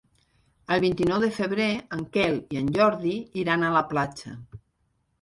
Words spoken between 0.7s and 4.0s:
El vint-i-nou de febrer en Quel i en Jordi iran a la